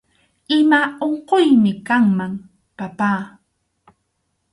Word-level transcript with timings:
Ima 0.57 0.79
unquymi 1.07 1.71
kanman, 1.87 2.33
papá 2.77 3.11